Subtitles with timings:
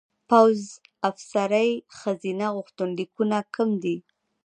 [0.29, 0.61] پوځ
[1.09, 3.97] افسرۍ ښځینه غوښتنلیکونه کم دي.